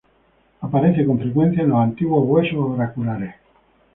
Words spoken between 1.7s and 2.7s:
antiguos huesos